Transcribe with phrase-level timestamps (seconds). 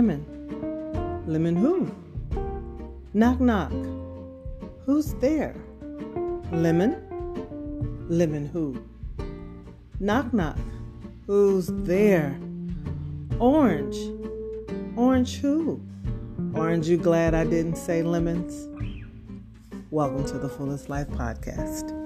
[0.00, 1.24] Lemon.
[1.26, 1.86] Lemon who?
[3.12, 3.70] Knock knock.
[4.86, 5.54] Who's there?
[6.50, 6.96] Lemon.
[8.08, 8.82] Lemon who?
[10.00, 10.56] Knock knock.
[11.26, 12.34] Who's there?
[13.40, 13.98] Orange.
[14.96, 15.82] Orange who?
[16.54, 18.68] Aren't you glad I didn't say lemons?
[19.90, 21.99] Welcome to the Fullest Life Podcast.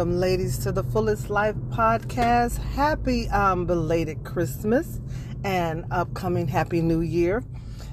[0.00, 2.56] Welcome, ladies, to the Fullest Life Podcast.
[2.56, 4.98] Happy um, belated Christmas
[5.44, 7.44] and upcoming Happy New Year.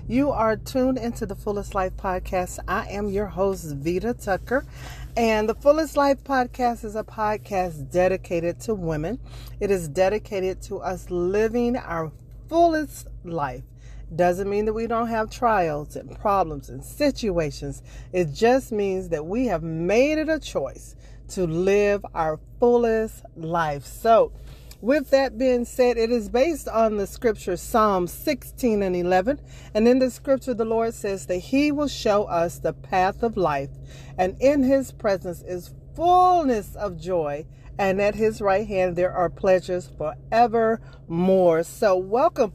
[0.07, 2.59] You are tuned into the Fullest Life Podcast.
[2.66, 4.66] I am your host, Vita Tucker.
[5.17, 9.19] And the Fullest Life Podcast is a podcast dedicated to women.
[9.59, 12.13] It is dedicated to us living our
[12.47, 13.63] fullest life.
[14.16, 17.83] Doesn't mean that we don't have trials and problems and situations.
[18.13, 20.95] It just means that we have made it a choice
[21.30, 23.86] to live our fullest life.
[23.86, 24.31] So,
[24.80, 29.42] with that being said, it is based on the scripture Psalm 16 and 11.
[29.73, 33.38] And in the scripture, the Lord says that He will show us the path of
[33.38, 33.72] life,
[34.17, 37.47] and in His presence is fullness of joy,
[37.80, 41.64] and at His right hand there are pleasures forevermore.
[41.64, 42.53] So, welcome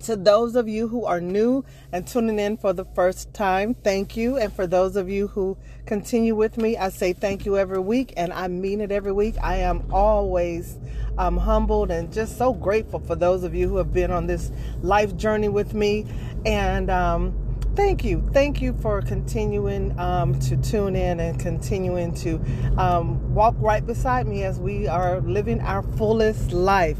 [0.00, 4.16] to those of you who are new and tuning in for the first time, thank
[4.16, 4.36] you.
[4.36, 5.56] And for those of you who
[5.88, 9.36] continue with me, I say thank you every week, and I mean it every week.
[9.42, 10.78] I am always
[11.16, 14.52] um, humbled and just so grateful for those of you who have been on this
[14.82, 16.04] life journey with me.
[16.44, 17.34] And um,
[17.74, 18.22] thank you.
[18.34, 22.38] Thank you for continuing um, to tune in and continuing to
[22.76, 26.98] um, walk right beside me as we are living our fullest life.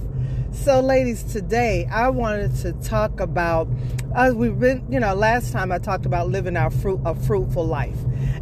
[0.50, 3.68] So, ladies, today I wanted to talk about
[4.14, 7.66] as we've been, you know, last time I talked about living our fruit a fruitful
[7.66, 7.98] life.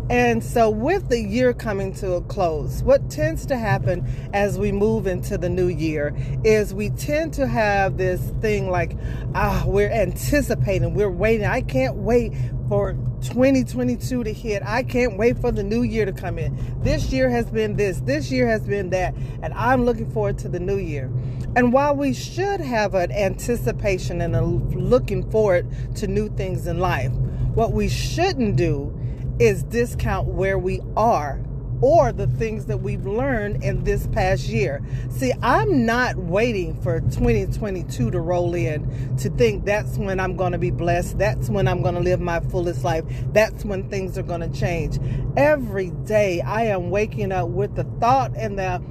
[0.09, 4.71] And so with the year coming to a close, what tends to happen as we
[4.71, 8.97] move into the new year is we tend to have this thing like
[9.35, 11.47] ah, we're anticipating, we're waiting.
[11.47, 12.33] I can't wait
[12.69, 12.93] for
[13.23, 14.63] 2022 to hit.
[14.65, 16.57] I can't wait for the new year to come in.
[16.83, 20.49] This year has been this, this year has been that, and I'm looking forward to
[20.49, 21.11] the new year.
[21.57, 26.79] And while we should have an anticipation and a looking forward to new things in
[26.81, 27.11] life,
[27.55, 28.95] what we shouldn't do
[29.39, 31.41] is discount where we are
[31.81, 34.83] or the things that we've learned in this past year.
[35.11, 40.53] See, I'm not waiting for 2022 to roll in to think that's when I'm going
[40.53, 41.19] to be blessed.
[41.19, 43.05] That's when I'm going to live my fullest life.
[43.33, 44.99] That's when things are going to change.
[45.37, 48.83] Every day I am waking up with the thought and the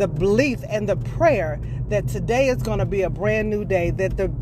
[0.00, 3.90] the belief and the prayer that today is going to be a brand new day
[3.90, 4.32] that the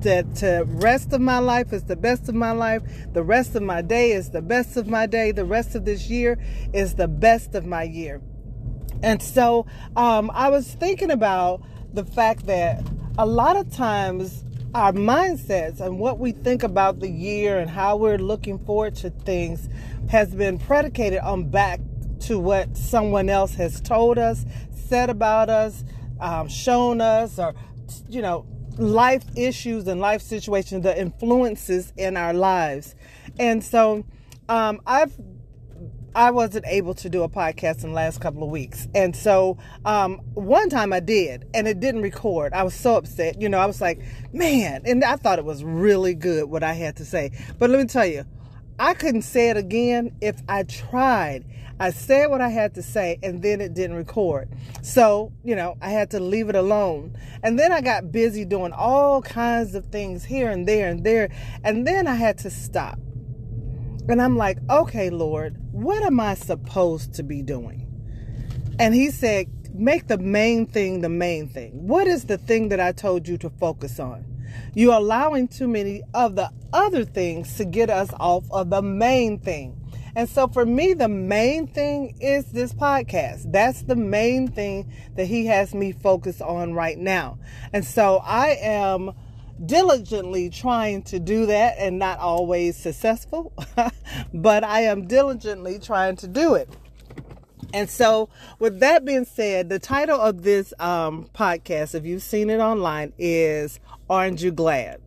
[0.00, 2.82] that the rest of my life is the best of my life.
[3.14, 5.32] The rest of my day is the best of my day.
[5.32, 6.38] The rest of this year
[6.72, 8.20] is the best of my year.
[9.02, 11.62] And so um, I was thinking about
[11.92, 12.80] the fact that
[13.18, 17.96] a lot of times our mindsets and what we think about the year and how
[17.96, 19.68] we're looking forward to things
[20.10, 21.80] has been predicated on back
[22.20, 24.44] to what someone else has told us,
[24.88, 25.84] said about us,
[26.20, 27.54] um, shown us, or,
[28.08, 28.46] you know,
[28.78, 32.94] life issues and life situations, the influences in our lives.
[33.38, 34.04] And so
[34.48, 35.12] um, I've
[36.14, 38.88] I wasn't able to do a podcast in the last couple of weeks.
[38.92, 42.52] And so um, one time I did, and it didn't record.
[42.54, 43.40] I was so upset.
[43.40, 44.00] You know, I was like,
[44.32, 47.30] man, and I thought it was really good what I had to say.
[47.58, 48.24] But let me tell you,
[48.78, 51.44] I couldn't say it again if I tried.
[51.80, 54.48] I said what I had to say and then it didn't record.
[54.82, 57.16] So, you know, I had to leave it alone.
[57.42, 61.28] And then I got busy doing all kinds of things here and there and there.
[61.64, 62.98] And then I had to stop.
[64.08, 67.84] And I'm like, okay, Lord, what am I supposed to be doing?
[68.78, 71.86] And he said, make the main thing the main thing.
[71.86, 74.24] What is the thing that I told you to focus on?
[74.74, 79.38] You're allowing too many of the other things to get us off of the main
[79.38, 79.74] thing.
[80.14, 83.52] And so for me, the main thing is this podcast.
[83.52, 87.38] That's the main thing that he has me focused on right now.
[87.72, 89.12] And so I am
[89.64, 93.52] diligently trying to do that and not always successful,
[94.34, 96.68] but I am diligently trying to do it.
[97.74, 102.48] And so, with that being said, the title of this um, podcast, if you've seen
[102.48, 103.78] it online, is
[104.08, 105.00] Aren't You Glad?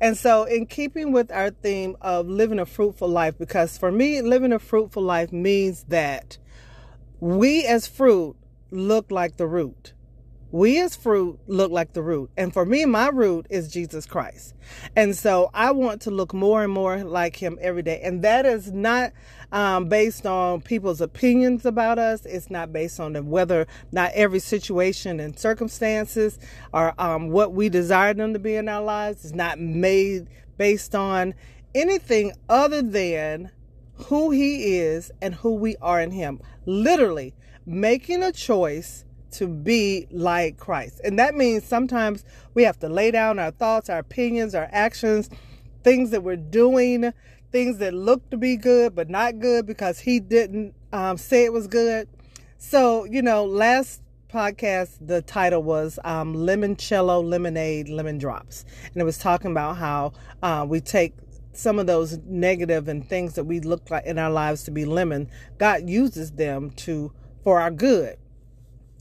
[0.00, 4.20] And so, in keeping with our theme of living a fruitful life, because for me,
[4.20, 6.36] living a fruitful life means that
[7.18, 8.36] we as fruit
[8.70, 9.94] look like the root.
[10.52, 12.30] We as fruit look like the root.
[12.36, 14.54] And for me, my root is Jesus Christ.
[14.94, 18.00] And so I want to look more and more like him every day.
[18.02, 19.12] And that is not
[19.52, 22.24] um, based on people's opinions about us.
[22.24, 26.38] It's not based on whether not every situation and circumstances
[26.72, 29.24] or um, what we desire them to be in our lives.
[29.24, 31.34] It's not made based on
[31.74, 33.50] anything other than
[33.94, 36.40] who he is and who we are in him.
[36.66, 37.34] Literally
[37.64, 41.00] making a choice to be like Christ.
[41.04, 42.24] And that means sometimes
[42.54, 45.30] we have to lay down our thoughts, our opinions, our actions,
[45.82, 47.12] things that we're doing,
[47.52, 51.52] things that look to be good but not good because he didn't um, say it
[51.52, 52.08] was good.
[52.58, 54.02] So, you know, last
[54.32, 58.64] podcast, the title was um, Limoncello Lemonade Lemon Drops.
[58.92, 60.12] And it was talking about how
[60.42, 61.14] uh, we take
[61.52, 64.84] some of those negative and things that we look like in our lives to be
[64.84, 67.12] lemon, God uses them to
[67.42, 68.18] for our good.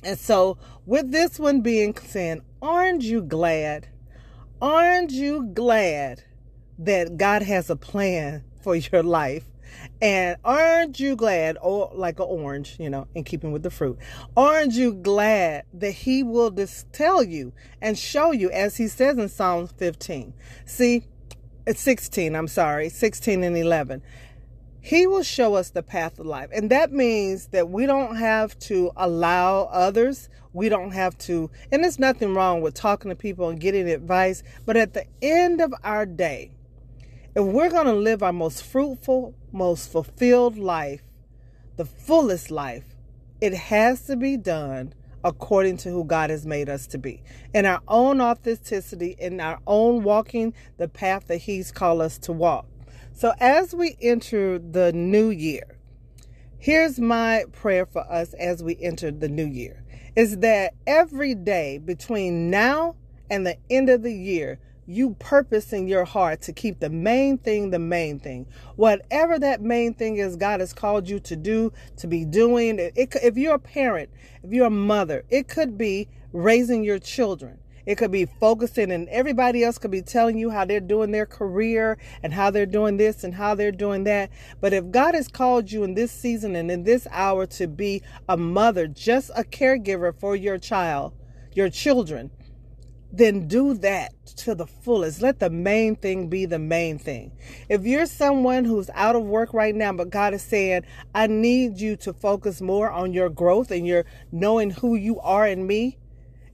[0.05, 3.87] And so, with this one being saying, aren't you glad?
[4.61, 6.23] Aren't you glad
[6.77, 9.45] that God has a plan for your life?
[10.03, 13.97] And aren't you glad, or like an orange, you know, in keeping with the fruit,
[14.37, 19.17] aren't you glad that He will just tell you and show you, as He says
[19.17, 20.35] in Psalm 15?
[20.65, 21.07] See,
[21.65, 24.03] it's 16, I'm sorry, 16 and 11.
[24.85, 26.49] He will show us the path of life.
[26.53, 31.83] And that means that we don't have to allow others, we don't have to, and
[31.83, 34.43] there's nothing wrong with talking to people and getting advice.
[34.63, 36.51] But at the end of our day,
[37.35, 41.01] if we're going to live our most fruitful, most fulfilled life,
[41.77, 42.95] the fullest life,
[43.41, 44.93] it has to be done
[45.23, 47.23] according to who God has made us to be.
[47.55, 52.31] In our own authenticity, in our own walking the path that He's called us to
[52.31, 52.67] walk.
[53.17, 55.77] So, as we enter the new year,
[56.57, 59.85] here's my prayer for us as we enter the new year
[60.17, 62.97] is that every day between now
[63.29, 67.37] and the end of the year, you purpose in your heart to keep the main
[67.37, 68.47] thing the main thing.
[68.75, 72.79] Whatever that main thing is God has called you to do, to be doing.
[72.79, 74.09] It, if you're a parent,
[74.43, 77.59] if you're a mother, it could be raising your children.
[77.85, 81.25] It could be focusing, and everybody else could be telling you how they're doing their
[81.25, 84.31] career and how they're doing this and how they're doing that.
[84.59, 88.01] But if God has called you in this season and in this hour to be
[88.27, 91.13] a mother, just a caregiver for your child,
[91.53, 92.31] your children,
[93.11, 95.21] then do that to the fullest.
[95.21, 97.31] Let the main thing be the main thing.
[97.69, 100.81] If you're someone who's out of work right now, but God is saying,
[101.13, 105.47] I need you to focus more on your growth and your knowing who you are
[105.47, 105.97] in me,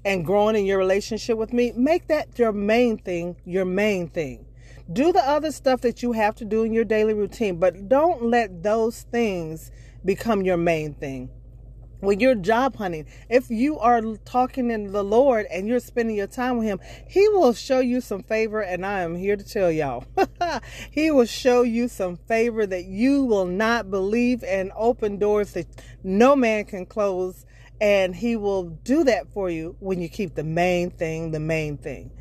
[0.03, 4.45] and growing in your relationship with me, make that your main thing, your main thing.
[4.91, 8.23] Do the other stuff that you have to do in your daily routine, but don't
[8.23, 9.71] let those things
[10.03, 11.29] become your main thing.
[12.01, 16.25] When you're job hunting, if you are talking in the Lord and you're spending your
[16.25, 18.59] time with Him, He will show you some favor.
[18.59, 20.05] And I am here to tell y'all,
[20.91, 25.67] He will show you some favor that you will not believe and open doors that
[26.03, 27.45] no man can close
[27.81, 31.77] and he will do that for you when you keep the main thing the main
[31.77, 32.11] thing.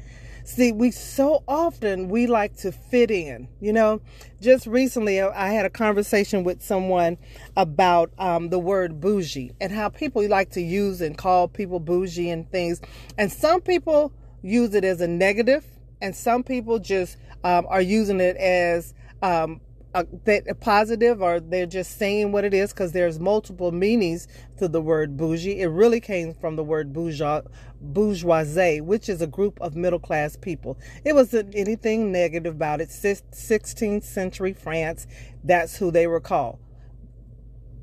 [0.42, 3.46] See, we so often we like to fit in.
[3.60, 4.00] You know,
[4.40, 7.18] just recently I had a conversation with someone
[7.56, 12.30] about um, the word bougie and how people like to use and call people bougie
[12.30, 12.80] and things.
[13.16, 15.64] And some people use it as a negative,
[16.00, 19.60] and some people just um, are using it as um,
[19.92, 24.28] Uh, a, a positive or they're just saying what it is because there's multiple meanings
[24.56, 25.60] to the word bougie.
[25.60, 27.42] It really came from the word bourgeois,
[27.80, 30.78] bourgeoisie, which is a group of middle class people.
[31.04, 32.90] It wasn't anything negative about it.
[32.90, 35.08] 16th century France,
[35.42, 36.60] that's who they were called.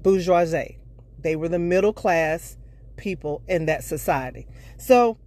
[0.02, 0.80] Bourgeoisie.
[1.20, 2.56] They were the middle class
[2.96, 4.48] people in that society.
[4.78, 5.18] So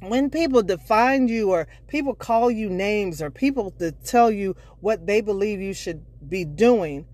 [0.00, 5.06] when people define you or people call you names or people to tell you what
[5.06, 7.06] they believe you should be doing,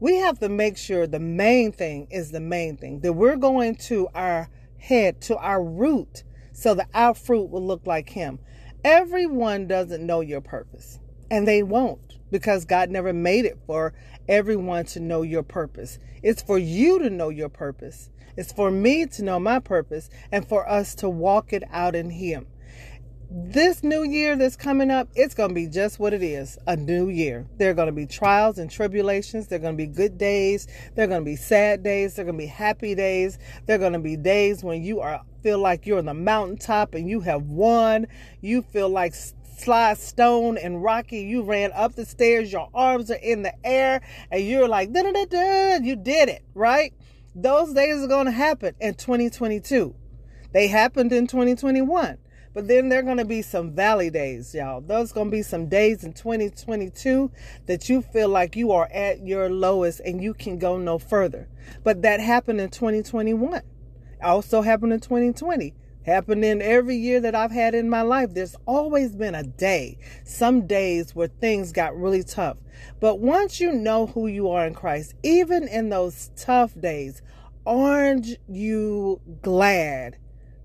[0.00, 3.00] we have to make sure the main thing is the main thing.
[3.00, 7.86] That we're going to our head, to our root, so that our fruit will look
[7.86, 8.38] like Him.
[8.84, 13.92] Everyone doesn't know your purpose, and they won't because God never made it for
[14.28, 15.98] everyone to know your purpose.
[16.22, 18.10] It's for you to know your purpose.
[18.38, 22.08] It's for me to know my purpose and for us to walk it out in
[22.08, 22.46] Him.
[23.28, 26.76] This new year that's coming up, it's going to be just what it is a
[26.76, 27.48] new year.
[27.56, 29.48] There are going to be trials and tribulations.
[29.48, 30.68] There are going to be good days.
[30.94, 32.14] There are going to be sad days.
[32.14, 33.40] There are going to be happy days.
[33.66, 36.94] There are going to be days when you are feel like you're on the mountaintop
[36.94, 38.06] and you have won.
[38.40, 39.16] You feel like
[39.58, 44.00] Sly Stone and Rocky, you ran up the stairs, your arms are in the air,
[44.30, 46.94] and you're like, da da da da, you did it, right?
[47.40, 49.94] Those days are going to happen in 2022.
[50.52, 52.18] They happened in 2021.
[52.52, 54.80] But then there are going to be some valley days, y'all.
[54.80, 57.30] There's going to be some days in 2022
[57.66, 61.46] that you feel like you are at your lowest and you can go no further.
[61.84, 63.62] But that happened in 2021.
[64.20, 65.74] Also happened in 2020
[66.08, 68.34] happened in every year that I've had in my life.
[68.34, 72.56] There's always been a day, some days where things got really tough.
[72.98, 77.22] But once you know who you are in Christ, even in those tough days,
[77.66, 80.16] aren't you glad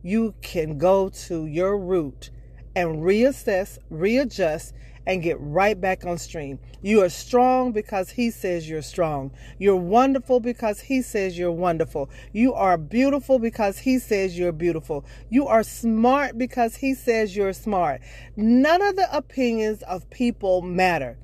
[0.02, 2.30] you can go to your root
[2.76, 4.74] and reassess, readjust,
[5.06, 6.60] and get right back on stream.
[6.82, 9.32] You are strong because He says you're strong.
[9.58, 12.10] You're wonderful because He says you're wonderful.
[12.32, 15.06] You are beautiful because He says you're beautiful.
[15.30, 18.02] You are smart because He says you're smart.
[18.36, 21.18] None of the opinions of people matter.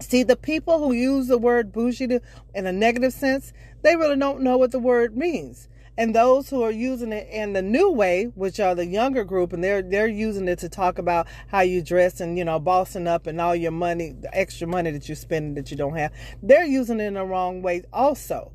[0.00, 2.20] See, the people who use the word bougie
[2.54, 6.62] in a negative sense, they really don't know what the word means and those who
[6.62, 10.08] are using it in the new way, which are the younger group, and they're they're
[10.08, 13.56] using it to talk about how you dress and you know bossing up and all
[13.56, 16.12] your money, the extra money that you're spending that you don't have.
[16.42, 18.52] They're using it in the wrong way also.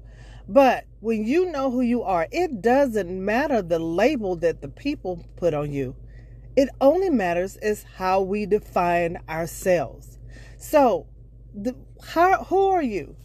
[0.48, 5.26] But when you know who you are, it doesn't matter the label that the people
[5.38, 5.96] put on you.
[6.56, 10.18] It only matters is how we define ourselves.
[10.58, 11.08] So,
[11.54, 13.16] the, how, who are you?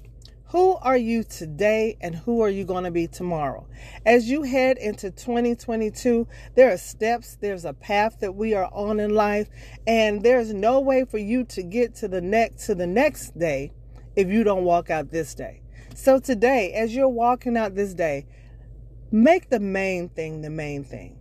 [0.51, 3.67] Who are you today and who are you going to be tomorrow?
[4.05, 9.01] As you head into 2022, there are steps, there's a path that we are on
[9.01, 9.49] in life,
[9.89, 13.73] and there's no way for you to get to the next to the next day
[14.15, 15.63] if you don't walk out this day.
[15.97, 18.27] So today, as you're walking out this day,
[19.11, 21.19] make the main thing the main thing.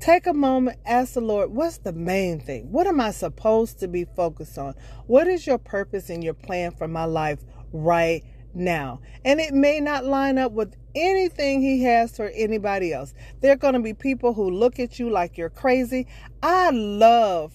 [0.00, 2.72] Take a moment, ask the Lord, what's the main thing?
[2.72, 4.74] What am I supposed to be focused on?
[5.06, 7.38] What is your purpose and your plan for my life
[7.72, 8.24] right
[8.58, 9.00] now.
[9.24, 13.14] And it may not line up with anything he has for anybody else.
[13.40, 16.06] There are going to be people who look at you like you're crazy.
[16.42, 17.52] I love,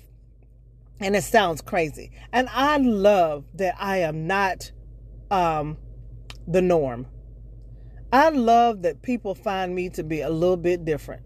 [1.00, 4.72] and it sounds crazy, and I love that I am not
[5.30, 5.78] um,
[6.48, 7.08] the norm.
[8.12, 11.24] I love that people find me to be a little bit different.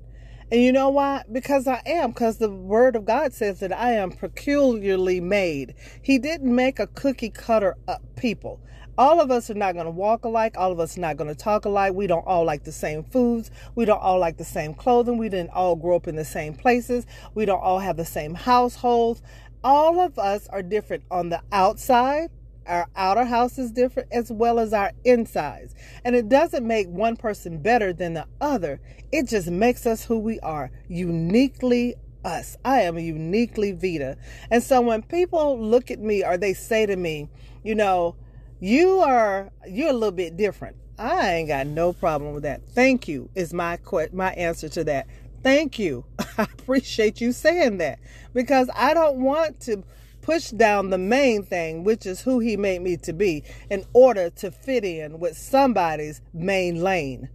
[0.49, 1.23] And you know why?
[1.29, 5.75] Because I am, because the word of God says that I am peculiarly made.
[6.01, 8.61] He didn't make a cookie cutter up people
[8.97, 10.55] all of us are not going to walk alike.
[10.57, 11.93] All of us are not going to talk alike.
[11.93, 13.51] We don't all like the same foods.
[13.75, 15.17] We don't all like the same clothing.
[15.17, 17.05] We didn't all grow up in the same places.
[17.35, 19.21] We don't all have the same households.
[19.63, 22.31] All of us are different on the outside.
[22.65, 25.73] Our outer house is different as well as our insides.
[26.03, 28.81] And it doesn't make one person better than the other.
[29.11, 32.57] It just makes us who we are, uniquely us.
[32.65, 34.17] I am uniquely Vita.
[34.51, 37.29] And so when people look at me or they say to me,
[37.63, 38.15] you know,
[38.59, 40.77] you are you're a little bit different.
[40.99, 42.61] I ain't got no problem with that.
[42.69, 43.77] Thank you is my
[44.13, 45.07] my answer to that.
[45.43, 46.05] Thank you.
[46.37, 47.99] I appreciate you saying that
[48.33, 49.83] because I don't want to
[50.27, 54.29] push down the main thing, which is who he made me to be, in order
[54.29, 57.29] to fit in with somebody's main lane.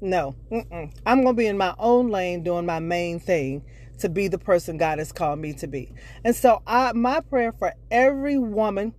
[0.00, 0.90] No, mm-mm.
[1.04, 3.64] I'm going to be in my own lane doing my main thing
[3.98, 5.92] to be the person God has called me to be.
[6.24, 8.94] And so, I, my prayer for every woman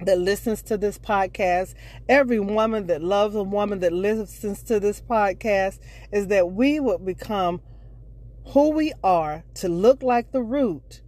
[0.00, 1.74] that listens to this podcast,
[2.08, 5.78] every woman that loves a woman that listens to this podcast,
[6.12, 7.60] is that we would become
[8.48, 11.02] who we are to look like the root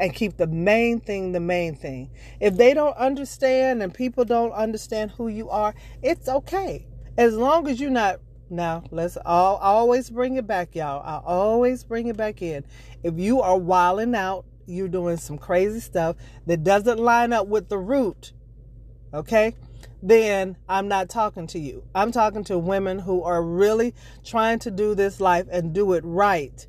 [0.00, 2.10] and keep the main thing the main thing.
[2.40, 6.86] If they don't understand and people don't understand who you are, it's okay.
[7.16, 11.02] As long as you're not now, let's all always bring it back, y'all.
[11.04, 12.64] I always bring it back in.
[13.02, 17.68] If you are wilding out you're doing some crazy stuff that doesn't line up with
[17.68, 18.32] the root,
[19.12, 19.54] okay,
[20.02, 21.84] then I'm not talking to you.
[21.94, 23.94] I'm talking to women who are really
[24.24, 26.66] trying to do this life and do it right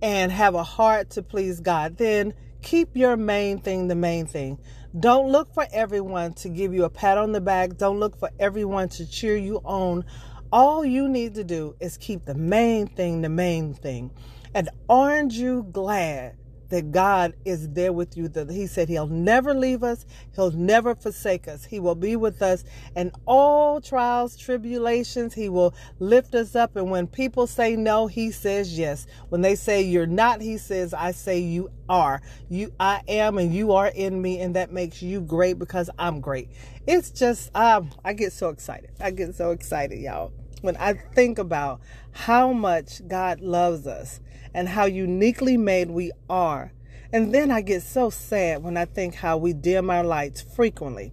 [0.00, 1.96] and have a heart to please God.
[1.96, 4.58] Then keep your main thing the main thing.
[4.98, 7.78] Don't look for everyone to give you a pat on the back.
[7.78, 10.04] Don't look for everyone to cheer you on.
[10.52, 14.10] All you need to do is keep the main thing the main thing.
[14.54, 16.36] And aren't you glad
[16.72, 18.28] that God is there with you.
[18.28, 21.66] That He said He'll never leave us, He'll never forsake us.
[21.66, 22.64] He will be with us
[22.96, 25.34] in all trials, tribulations.
[25.34, 26.74] He will lift us up.
[26.74, 29.06] And when people say no, He says yes.
[29.28, 32.22] When they say you're not, He says, I say you are.
[32.48, 36.20] You I am and you are in me, and that makes you great because I'm
[36.20, 36.48] great.
[36.86, 38.92] It's just um, I get so excited.
[38.98, 41.80] I get so excited, y'all when I think about
[42.12, 44.20] how much God loves us
[44.54, 46.72] and how uniquely made we are.
[47.12, 51.12] And then I get so sad when I think how we dim our lights frequently.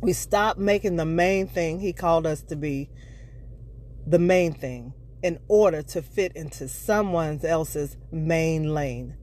[0.00, 2.90] We stop making the main thing He called us to be
[4.06, 4.92] the main thing.
[5.22, 9.16] in order to fit into someone else's main lane.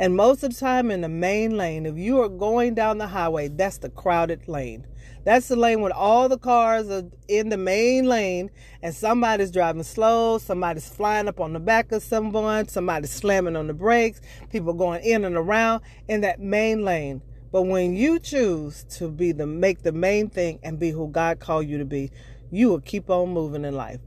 [0.00, 3.06] And most of the time in the main lane, if you are going down the
[3.06, 4.86] highway, that's the crowded lane.
[5.24, 8.50] That's the lane when all the cars are in the main lane
[8.82, 13.66] and somebody's driving slow, somebody's flying up on the back of someone, somebody's slamming on
[13.66, 17.20] the brakes, people going in and around in that main lane.
[17.52, 21.40] But when you choose to be the make the main thing and be who God
[21.40, 22.10] called you to be,
[22.50, 24.00] you will keep on moving in life.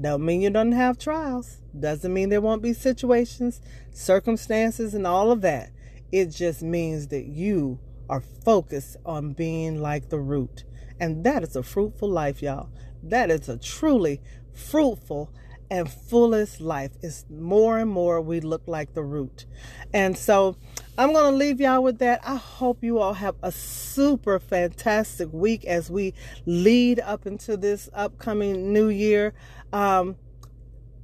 [0.00, 1.58] Don't mean you don't have trials.
[1.78, 5.70] Doesn't mean there won't be situations, circumstances, and all of that.
[6.12, 7.78] It just means that you
[8.08, 10.64] are focused on being like the root.
[11.00, 12.70] And that is a fruitful life, y'all.
[13.02, 14.20] That is a truly
[14.52, 15.32] fruitful
[15.70, 16.92] and fullest life.
[17.02, 19.46] It's more and more we look like the root.
[19.92, 20.56] And so
[20.98, 22.20] I'm going to leave y'all with that.
[22.24, 26.12] I hope you all have a super fantastic week as we
[26.44, 29.32] lead up into this upcoming new year.
[29.72, 30.16] Um,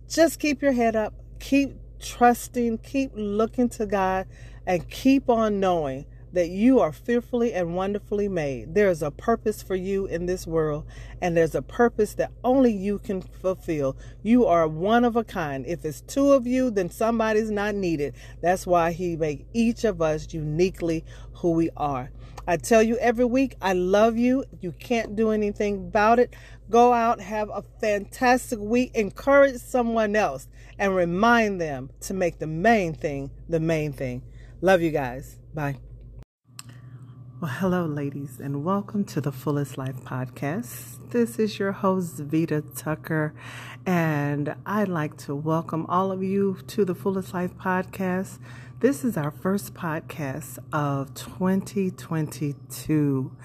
[0.08, 4.26] just keep your head up, keep trusting, keep looking to God,
[4.66, 8.74] and keep on knowing that you are fearfully and wonderfully made.
[8.74, 10.84] There is a purpose for you in this world,
[11.20, 13.96] and there's a purpose that only you can fulfill.
[14.22, 15.64] You are one of a kind.
[15.66, 18.14] If it's two of you, then somebody's not needed.
[18.42, 22.10] That's why He made each of us uniquely who we are.
[22.46, 24.44] I tell you every week, I love you.
[24.60, 26.34] You can't do anything about it.
[26.68, 30.48] Go out, have a fantastic week, encourage someone else,
[30.78, 34.22] and remind them to make the main thing the main thing.
[34.60, 35.38] Love you guys.
[35.54, 35.76] Bye.
[37.44, 41.10] Well, hello, ladies, and welcome to the Fullest Life podcast.
[41.10, 43.34] This is your host, Vita Tucker,
[43.84, 48.38] and I'd like to welcome all of you to the Fullest Life podcast.
[48.80, 53.36] This is our first podcast of 2022,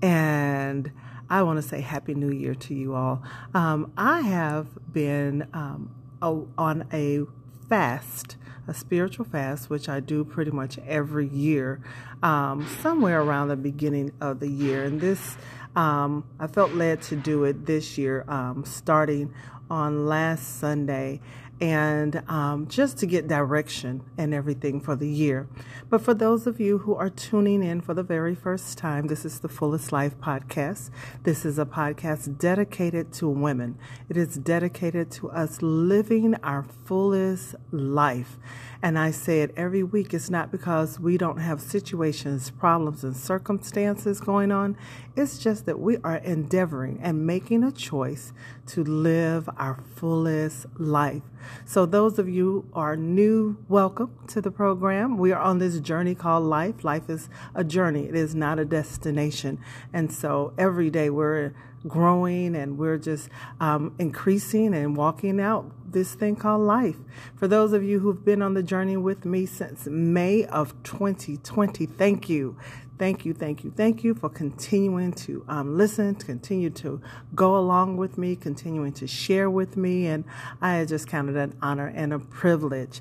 [0.00, 0.90] and
[1.28, 3.22] I want to say Happy New Year to you all.
[3.52, 7.24] Um, I have been um, on a
[7.68, 11.80] fast a spiritual fast, which I do pretty much every year,
[12.22, 14.84] um, somewhere around the beginning of the year.
[14.84, 15.36] And this,
[15.74, 19.34] um, I felt led to do it this year, um, starting
[19.70, 21.20] on last Sunday
[21.62, 25.46] and um, just to get direction and everything for the year.
[25.88, 29.24] But for those of you who are tuning in for the very first time, this
[29.24, 30.90] is the Fullest Life podcast.
[31.22, 37.54] This is a podcast dedicated to women, it is dedicated to us living our fullest
[37.70, 38.38] life.
[38.84, 40.12] And I say it every week.
[40.12, 44.76] It's not because we don't have situations, problems, and circumstances going on.
[45.14, 48.32] It's just that we are endeavoring and making a choice
[48.66, 51.22] to live our fullest life.
[51.64, 55.16] So, those of you are new, welcome to the program.
[55.16, 56.82] We are on this journey called life.
[56.82, 59.60] Life is a journey, it is not a destination.
[59.92, 61.54] And so, every day we're
[61.86, 63.28] growing and we're just
[63.60, 66.96] um, increasing and walking out this thing called life.
[67.36, 71.86] For those of you who've been on the journey with me since May of 2020,
[71.86, 72.56] thank you.
[72.98, 77.00] Thank you, thank you, thank you for continuing to um, listen, to continue to
[77.34, 80.06] go along with me, continuing to share with me.
[80.06, 80.24] And
[80.60, 83.00] I just counted an honor and a privilege.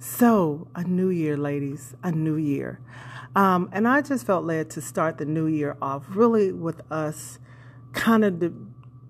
[0.00, 2.80] So, a new year, ladies, a new year.
[3.36, 7.38] Um, and I just felt led to start the new year off really with us
[7.92, 8.52] kind of de-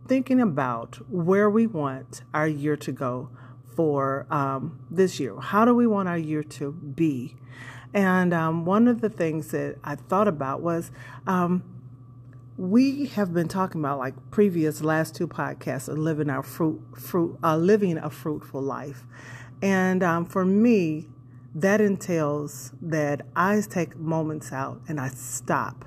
[0.08, 3.30] thinking about where we want our year to go
[3.76, 5.38] for um, this year.
[5.38, 7.36] How do we want our year to be?
[7.94, 10.90] And um, one of the things that I thought about was
[11.26, 11.62] um,
[12.56, 17.38] we have been talking about like previous last two podcasts of living our fruit fruit
[17.42, 19.04] uh, living a fruitful life,
[19.62, 21.06] and um, for me,
[21.54, 25.84] that entails that I take moments out and I stop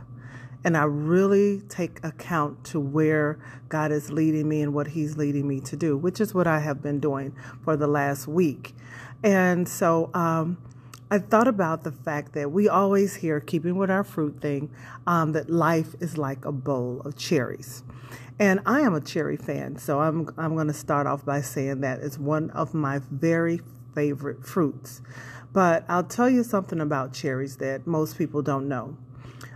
[0.63, 5.47] and I really take account to where God is leading me and what He's leading
[5.47, 8.75] me to do, which is what I have been doing for the last week.
[9.23, 10.57] And so um,
[11.09, 14.69] I thought about the fact that we always hear, keeping with our fruit thing,
[15.05, 17.83] um, that life is like a bowl of cherries.
[18.39, 21.81] And I am a cherry fan, so I'm I'm going to start off by saying
[21.81, 23.61] that it's one of my very
[23.93, 25.01] favorite fruits.
[25.53, 28.97] But I'll tell you something about cherries that most people don't know.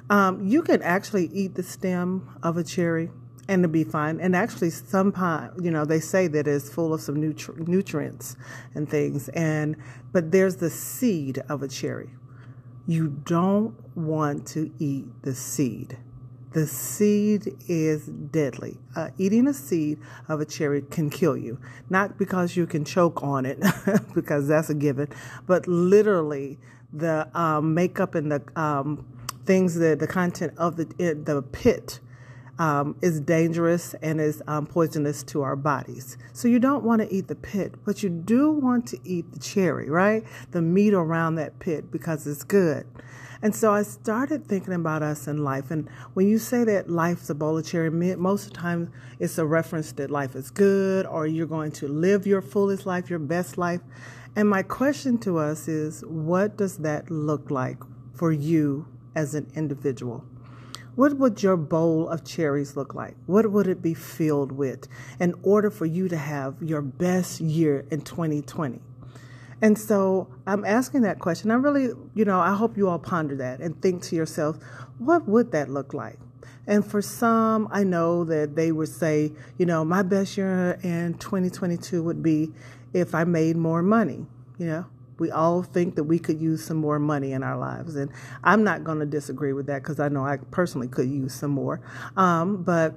[0.09, 3.09] Um, you can actually eat the stem of a cherry
[3.47, 4.19] and it'll be fine.
[4.19, 8.35] And actually, some sometimes you know they say that it's full of some nutri- nutrients
[8.73, 9.29] and things.
[9.29, 9.75] And
[10.11, 12.09] but there's the seed of a cherry.
[12.87, 15.97] You don't want to eat the seed.
[16.53, 18.77] The seed is deadly.
[18.95, 21.59] Uh, eating a seed of a cherry can kill you.
[21.89, 23.59] Not because you can choke on it,
[24.15, 25.09] because that's a given,
[25.47, 26.57] but literally
[26.93, 29.05] the um, makeup and the um,
[29.45, 31.99] things that the content of the the pit
[32.57, 36.17] um, is dangerous and is um, poisonous to our bodies.
[36.33, 39.39] So you don't want to eat the pit, but you do want to eat the
[39.39, 40.23] cherry, right?
[40.51, 42.85] The meat around that pit because it's good.
[43.41, 45.69] And so I started thinking about us in life.
[45.69, 49.37] And when you say that life's a bowl of cherry, most of the time it's
[49.37, 53.19] a reference that life is good or you're going to live your fullest life, your
[53.19, 53.81] best life.
[54.35, 57.77] And my question to us is what does that look like
[58.13, 60.23] for you as an individual?
[60.95, 63.15] What would your bowl of cherries look like?
[63.25, 64.87] What would it be filled with
[65.19, 68.79] in order for you to have your best year in 2020?
[69.61, 71.51] And so I'm asking that question.
[71.51, 74.57] I really, you know, I hope you all ponder that and think to yourself,
[74.99, 76.19] what would that look like?
[76.67, 81.15] And for some, I know that they would say, you know, my best year in
[81.15, 82.51] 2022 would be
[82.93, 84.25] if I made more money,
[84.57, 84.85] you know.
[85.17, 87.95] We all think that we could use some more money in our lives.
[87.95, 88.11] And
[88.43, 91.51] I'm not going to disagree with that because I know I personally could use some
[91.51, 91.81] more.
[92.17, 92.95] Um, but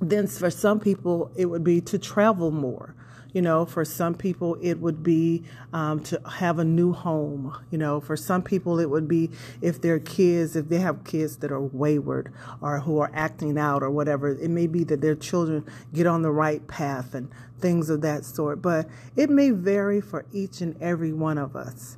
[0.00, 2.94] then for some people, it would be to travel more.
[3.32, 7.56] You know, for some people, it would be um, to have a new home.
[7.70, 11.38] You know, for some people, it would be if their kids, if they have kids
[11.38, 15.14] that are wayward or who are acting out or whatever, it may be that their
[15.14, 18.60] children get on the right path and things of that sort.
[18.60, 21.96] But it may vary for each and every one of us.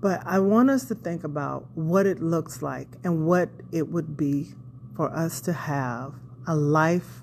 [0.00, 4.16] But I want us to think about what it looks like and what it would
[4.16, 4.54] be
[4.94, 6.14] for us to have
[6.46, 7.22] a life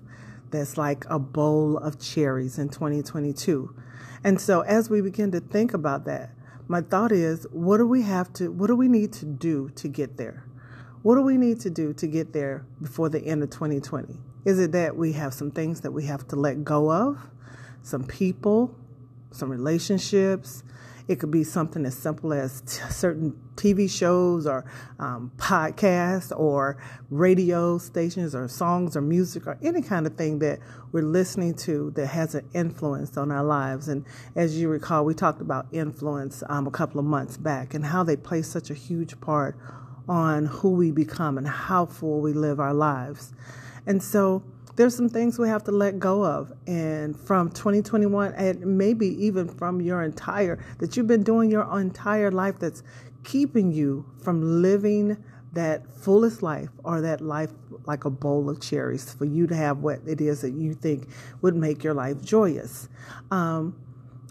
[0.53, 3.75] that's like a bowl of cherries in 2022.
[4.23, 6.29] And so as we begin to think about that,
[6.67, 9.89] my thought is what do we have to what do we need to do to
[9.89, 10.45] get there?
[11.01, 14.17] What do we need to do to get there before the end of 2020?
[14.45, 17.29] Is it that we have some things that we have to let go of?
[17.81, 18.73] Some people,
[19.31, 20.63] some relationships,
[21.07, 24.65] it could be something as simple as t- certain TV shows or
[24.99, 30.59] um, podcasts or radio stations or songs or music or any kind of thing that
[30.91, 33.87] we're listening to that has an influence on our lives.
[33.87, 37.85] And as you recall, we talked about influence um, a couple of months back and
[37.85, 39.57] how they play such a huge part
[40.07, 43.33] on who we become and how full we live our lives.
[43.85, 44.43] And so,
[44.75, 46.51] there's some things we have to let go of.
[46.67, 52.31] And from 2021, and maybe even from your entire, that you've been doing your entire
[52.31, 52.83] life that's
[53.23, 57.51] keeping you from living that fullest life or that life
[57.85, 61.07] like a bowl of cherries for you to have what it is that you think
[61.41, 62.89] would make your life joyous.
[63.29, 63.79] Um,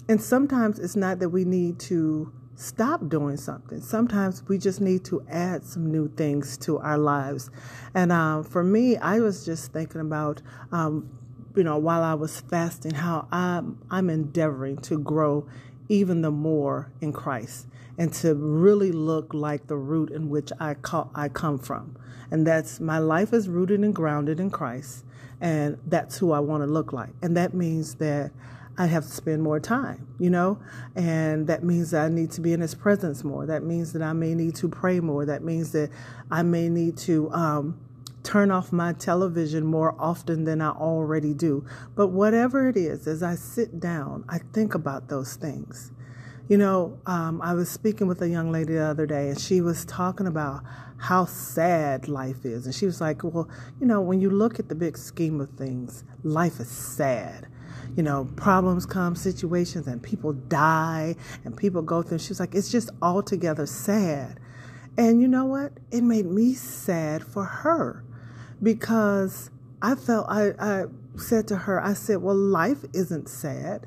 [0.09, 3.81] and sometimes it's not that we need to stop doing something.
[3.81, 7.51] Sometimes we just need to add some new things to our lives.
[7.95, 11.09] And uh, for me, I was just thinking about, um,
[11.57, 15.47] you know, while I was fasting, how I'm, I'm endeavoring to grow
[15.89, 17.67] even the more in Christ
[17.99, 21.97] and to really look like the root in which I, call, I come from.
[22.31, 25.05] And that's my life is rooted and grounded in Christ.
[25.41, 27.11] And that's who I want to look like.
[27.21, 28.31] And that means that
[28.79, 30.59] I have to spend more time, you know,
[30.97, 33.45] and that means that I need to be in His presence more.
[33.45, 35.27] That means that I may need to pray more.
[35.27, 35.91] That means that
[36.31, 37.79] I may need to um,
[38.23, 41.67] turn off my television more often than I already do.
[41.95, 45.93] But whatever it is, as I sit down, I think about those things.
[46.49, 49.61] You know, um, I was speaking with a young lady the other day, and she
[49.61, 50.63] was talking about
[50.97, 52.65] how sad life is.
[52.65, 55.51] And she was like, Well, you know, when you look at the big scheme of
[55.51, 57.49] things, life is sad
[57.97, 62.19] you know, problems come, situations, and people die and people go through.
[62.19, 64.39] She was like, it's just altogether sad.
[64.97, 65.73] And you know what?
[65.91, 68.05] It made me sad for her
[68.63, 70.85] because I felt, I, I
[71.17, 73.87] said to her, I said, well, life isn't sad.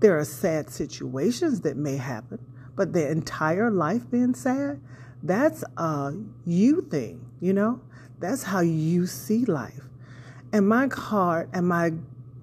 [0.00, 4.80] There are sad situations that may happen, but the entire life being sad,
[5.22, 6.12] that's a
[6.44, 7.80] you thing, you know?
[8.18, 9.82] That's how you see life.
[10.52, 11.92] And my heart and my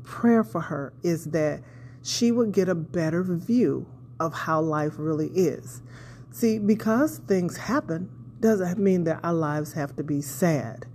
[0.10, 1.62] prayer for her is that
[2.02, 3.86] she would get a better view
[4.19, 5.84] of how life really is.
[6.32, 10.88] See, because things happen doesn't mean that our lives have to be sad.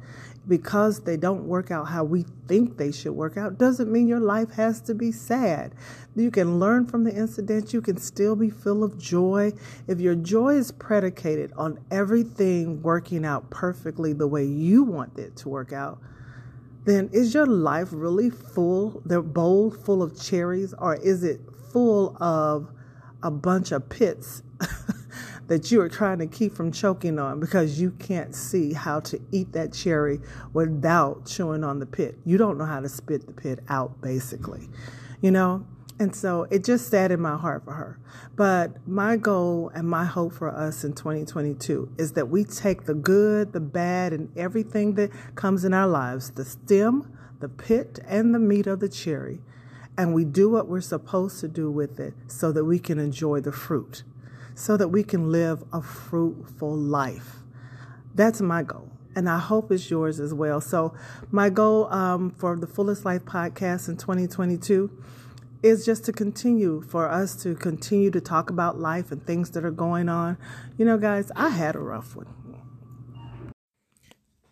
[0.49, 4.21] Because they don't work out how we think they should work out doesn't mean your
[4.21, 5.75] life has to be sad.
[6.17, 7.73] You can learn from the incident.
[7.73, 9.53] You can still be full of joy.
[9.87, 15.37] If your joy is predicated on everything working out perfectly the way you want it
[15.37, 15.99] to work out,
[16.85, 21.41] then is your life really full, the bowl full of cherries, or is it
[21.73, 22.71] full of
[23.23, 24.43] a bunch of pits
[25.47, 29.21] that you are trying to keep from choking on because you can't see how to
[29.33, 30.21] eat that cherry
[30.53, 32.19] without chewing on the pit?
[32.25, 34.69] You don't know how to spit the pit out, basically.
[35.23, 35.67] You know,
[35.99, 38.01] And so it just sat in my heart for her.
[38.35, 42.95] But my goal and my hope for us in 2022 is that we take the
[42.95, 48.35] good, the bad, and everything that comes in our lives the stem, the pit, and
[48.35, 49.41] the meat of the cherry
[49.97, 53.41] and we do what we're supposed to do with it so that we can enjoy
[53.41, 54.03] the fruit,
[54.55, 57.37] so that we can live a fruitful life.
[58.15, 60.61] That's my goal and I hope it's yours as well.
[60.61, 60.95] So,
[61.31, 64.91] my goal um, for the Fullest Life podcast in 2022
[65.65, 69.65] is just to continue for us to continue to talk about life and things that
[69.65, 70.37] are going on.
[70.77, 72.27] You know, guys, I had a rough one.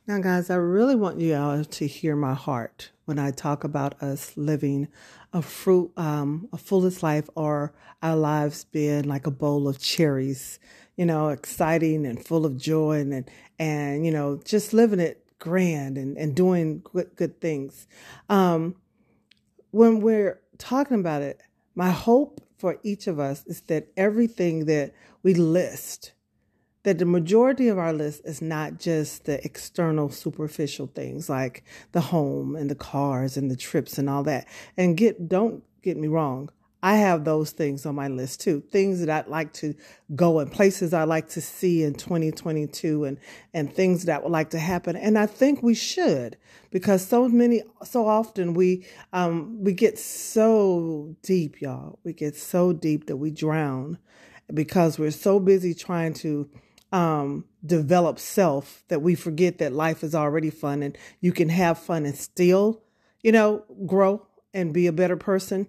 [0.06, 4.02] Now, guys, I really want you all to hear my heart when I talk about
[4.02, 4.88] us living
[5.32, 7.72] a fruit, um, a fullest life, or
[8.02, 10.58] our lives being like a bowl of cherries
[10.96, 15.96] you know, exciting and full of joy and, and, you know, just living it grand
[15.96, 17.86] and, and doing good, good things.
[18.28, 18.76] Um,
[19.70, 21.40] when we're talking about it,
[21.74, 24.92] my hope for each of us is that everything that
[25.24, 26.12] we list,
[26.84, 32.00] that the majority of our list is not just the external superficial things like the
[32.00, 34.46] home and the cars and the trips and all that.
[34.76, 36.50] And get don't get me wrong,
[36.82, 38.60] I have those things on my list too.
[38.60, 39.74] Things that I'd like to
[40.16, 43.18] go and places I'd like to see in 2022 and,
[43.54, 44.96] and things that would like to happen.
[44.96, 46.36] And I think we should
[46.70, 52.00] because so many, so often we, um, we get so deep, y'all.
[52.02, 53.98] We get so deep that we drown
[54.52, 56.50] because we're so busy trying to,
[56.90, 61.78] um, develop self that we forget that life is already fun and you can have
[61.78, 62.82] fun and still,
[63.22, 65.68] you know, grow and be a better person.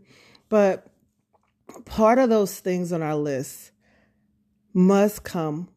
[0.49, 0.88] But
[1.86, 3.72] part of those things on our list
[4.74, 5.70] must come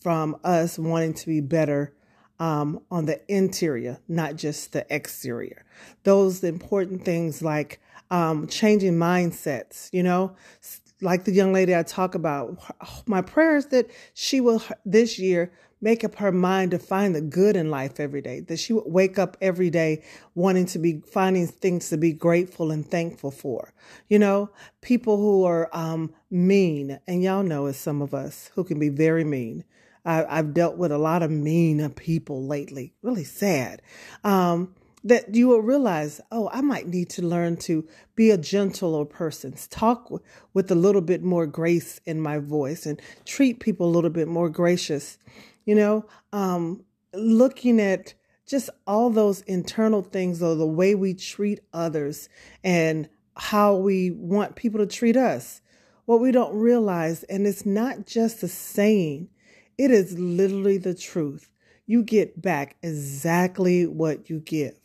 [0.00, 1.94] from us wanting to be better
[2.38, 5.64] um, on the interior, not just the exterior.
[6.04, 10.36] Those important things like um, changing mindsets, you know,
[11.00, 12.56] like the young lady I talk about.
[13.06, 17.20] My prayer is that she will this year make up her mind to find the
[17.20, 20.02] good in life every day, that she would wake up every day
[20.34, 23.72] wanting to be finding things to be grateful and thankful for.
[24.08, 28.64] You know, people who are um, mean, and y'all know as some of us who
[28.64, 29.64] can be very mean.
[30.04, 33.82] I, have dealt with a lot of mean people lately, really sad.
[34.24, 39.04] Um, that you will realize, oh, I might need to learn to be a gentler
[39.04, 40.10] person, talk
[40.54, 44.28] with a little bit more grace in my voice, and treat people a little bit
[44.28, 45.18] more gracious
[45.68, 48.14] you know, um, looking at
[48.46, 52.30] just all those internal things or the way we treat others
[52.64, 55.60] and how we want people to treat us.
[56.06, 59.28] What we don't realize, and it's not just a saying,
[59.76, 61.50] it is literally the truth.
[61.84, 64.80] You get back exactly what you give.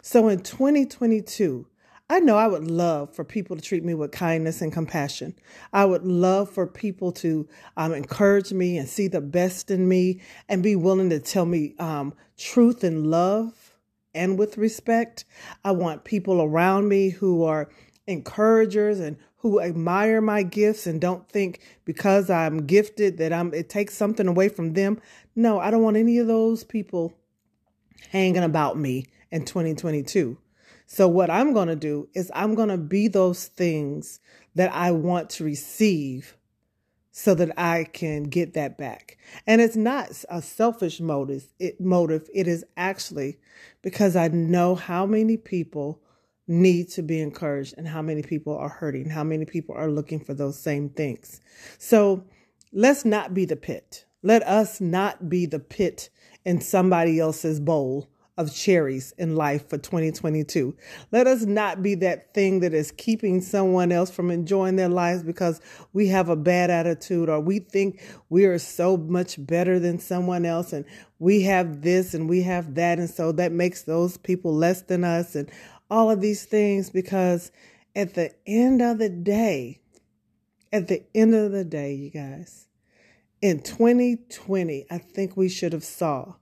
[0.00, 1.66] So in 2022,
[2.10, 5.34] I know I would love for people to treat me with kindness and compassion.
[5.72, 10.20] I would love for people to um, encourage me and see the best in me
[10.48, 13.78] and be willing to tell me um, truth and love
[14.14, 15.24] and with respect.
[15.64, 17.70] I want people around me who are
[18.06, 23.68] encouragers and who admire my gifts and don't think because I'm gifted that I'm it
[23.68, 25.00] takes something away from them.
[25.34, 27.14] No, I don't want any of those people
[28.10, 30.36] hanging about me in 2022.
[30.86, 34.20] So, what I'm going to do is I'm going to be those things
[34.54, 36.36] that I want to receive
[37.12, 39.18] so that I can get that back.
[39.46, 42.28] And it's not a selfish motive, it, motive.
[42.34, 43.38] It is actually
[43.82, 46.00] because I know how many people
[46.48, 50.20] need to be encouraged and how many people are hurting, how many people are looking
[50.20, 51.40] for those same things.
[51.78, 52.24] So
[52.72, 54.06] let's not be the pit.
[54.22, 56.08] Let us not be the pit
[56.44, 60.74] in somebody else's bowl of cherries in life for 2022.
[61.10, 65.22] Let us not be that thing that is keeping someone else from enjoying their lives
[65.22, 65.60] because
[65.92, 70.46] we have a bad attitude or we think we are so much better than someone
[70.46, 70.86] else and
[71.18, 72.98] we have this and we have that.
[72.98, 75.50] And so that makes those people less than us and
[75.90, 77.52] all of these things because
[77.94, 79.80] at the end of the day,
[80.72, 82.66] at the end of the day, you guys,
[83.42, 86.36] in 2020, I think we should have saw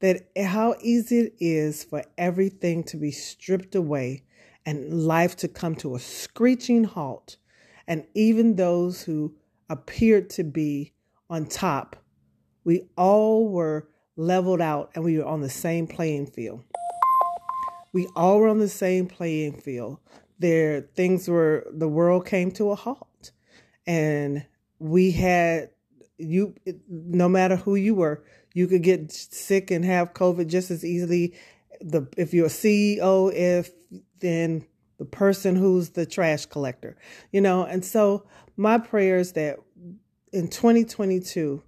[0.00, 4.24] that how easy it is for everything to be stripped away
[4.66, 7.36] and life to come to a screeching halt.
[7.86, 9.34] And even those who
[9.68, 10.92] appeared to be
[11.28, 11.96] on top,
[12.64, 16.62] we all were leveled out and we were on the same playing field.
[17.92, 19.98] We all were on the same playing field.
[20.38, 23.32] There, things were, the world came to a halt.
[23.86, 24.46] And
[24.78, 25.70] we had,
[26.16, 26.54] you,
[26.88, 31.34] no matter who you were, you could get sick and have COVID just as easily.
[31.80, 33.70] The if you're a CEO, if
[34.20, 34.66] then
[34.98, 36.96] the person who's the trash collector,
[37.32, 37.64] you know.
[37.64, 39.58] And so my prayer is that
[40.32, 41.62] in 2022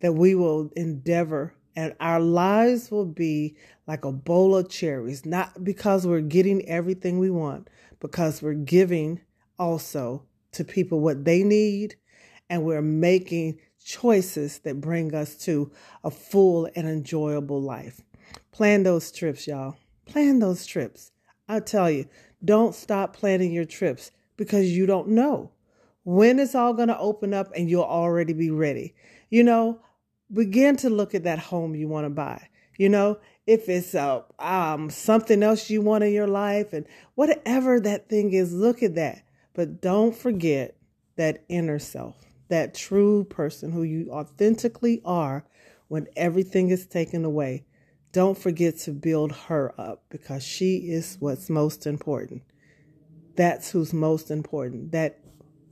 [0.00, 5.64] that we will endeavor and our lives will be like a bowl of cherries, not
[5.64, 7.68] because we're getting everything we want,
[8.00, 9.20] because we're giving
[9.58, 11.96] also to people what they need
[12.50, 15.70] and we're making choices that bring us to
[16.04, 18.02] a full and enjoyable life.
[18.52, 19.76] Plan those trips, y'all.
[20.06, 21.12] Plan those trips.
[21.48, 22.06] I tell you,
[22.44, 25.50] don't stop planning your trips because you don't know
[26.04, 28.94] when it's all going to open up and you'll already be ready.
[29.30, 29.80] You know,
[30.32, 32.48] begin to look at that home you want to buy.
[32.78, 37.80] You know, if it's uh, um, something else you want in your life and whatever
[37.80, 39.22] that thing is, look at that.
[39.54, 40.76] But don't forget
[41.16, 42.16] that inner self,
[42.48, 45.44] that true person who you authentically are
[45.88, 47.64] when everything is taken away.
[48.12, 52.42] Don't forget to build her up because she is what's most important.
[53.36, 54.92] That's who's most important.
[54.92, 55.18] That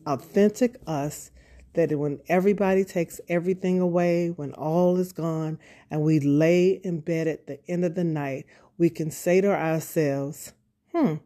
[0.06, 1.30] authentic us
[1.74, 5.58] that when everybody takes everything away, when all is gone,
[5.90, 9.48] and we lay in bed at the end of the night, we can say to
[9.48, 10.52] ourselves,
[10.92, 11.16] hmm,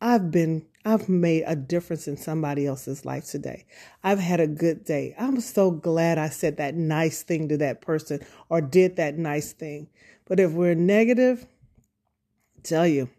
[0.00, 3.66] I've been, I've made a difference in somebody else's life today.
[4.02, 5.14] I've had a good day.
[5.18, 9.52] I'm so glad I said that nice thing to that person or did that nice
[9.52, 9.88] thing.
[10.26, 11.46] But if we're negative,
[12.56, 13.10] I tell you,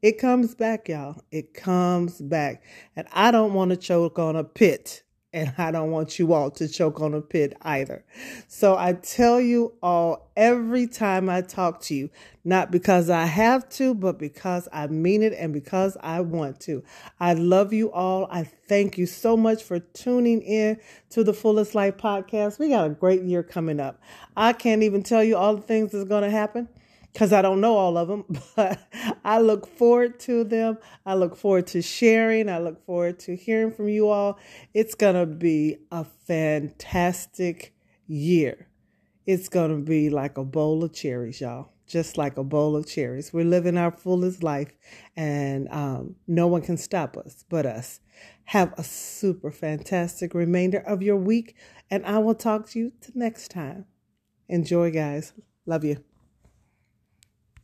[0.00, 1.22] it comes back, y'all.
[1.32, 2.62] It comes back.
[2.94, 6.50] And I don't want to choke on a pit and I don't want you all
[6.52, 8.04] to choke on a pit either.
[8.46, 12.10] So I tell you all every time I talk to you,
[12.44, 16.82] not because I have to, but because I mean it and because I want to.
[17.20, 18.26] I love you all.
[18.30, 22.58] I thank you so much for tuning in to the Fullest Life podcast.
[22.58, 24.00] We got a great year coming up.
[24.36, 26.68] I can't even tell you all the things that's going to happen
[27.18, 28.24] because I don't know all of them,
[28.56, 28.78] but
[29.24, 30.78] I look forward to them.
[31.04, 32.48] I look forward to sharing.
[32.48, 34.38] I look forward to hearing from you all.
[34.72, 37.74] It's going to be a fantastic
[38.06, 38.68] year.
[39.26, 41.72] It's going to be like a bowl of cherries, y'all.
[41.88, 43.32] Just like a bowl of cherries.
[43.32, 44.72] We're living our fullest life,
[45.16, 47.98] and um, no one can stop us but us.
[48.44, 51.56] Have a super fantastic remainder of your week,
[51.90, 53.86] and I will talk to you next time.
[54.48, 55.32] Enjoy, guys.
[55.66, 56.07] Love you.